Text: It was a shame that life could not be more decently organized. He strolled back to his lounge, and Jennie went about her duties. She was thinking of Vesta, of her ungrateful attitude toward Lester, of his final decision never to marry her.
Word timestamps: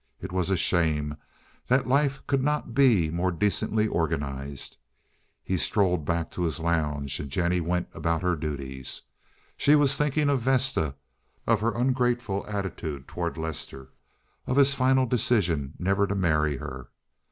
It 0.19 0.31
was 0.31 0.49
a 0.49 0.57
shame 0.57 1.15
that 1.67 1.85
life 1.87 2.23
could 2.25 2.41
not 2.41 2.73
be 2.73 3.11
more 3.11 3.31
decently 3.31 3.85
organized. 3.85 4.77
He 5.43 5.57
strolled 5.57 6.05
back 6.05 6.31
to 6.31 6.41
his 6.41 6.59
lounge, 6.59 7.19
and 7.19 7.29
Jennie 7.29 7.61
went 7.61 7.87
about 7.93 8.23
her 8.23 8.35
duties. 8.35 9.03
She 9.57 9.75
was 9.75 9.95
thinking 9.97 10.27
of 10.27 10.41
Vesta, 10.41 10.95
of 11.45 11.61
her 11.61 11.75
ungrateful 11.75 12.43
attitude 12.47 13.07
toward 13.07 13.37
Lester, 13.37 13.91
of 14.47 14.57
his 14.57 14.73
final 14.73 15.05
decision 15.05 15.75
never 15.77 16.07
to 16.07 16.15
marry 16.15 16.57
her. 16.57 16.89